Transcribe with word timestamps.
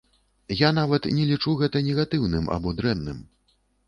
Я 0.59 0.69
нават 0.77 1.03
не 1.17 1.25
лічу 1.31 1.53
гэта 1.59 1.81
негатыўным 1.87 2.49
або 2.57 2.73
дрэнным. 2.81 3.21